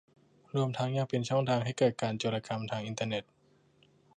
[0.55, 3.23] รวมทั้งยังเป็นช่องทางให้เกิดการโจรกรรมทางอินเทอร์เน็ต